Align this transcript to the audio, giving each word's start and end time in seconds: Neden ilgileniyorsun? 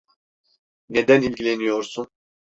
Neden 0.89 1.21
ilgileniyorsun? 1.21 2.07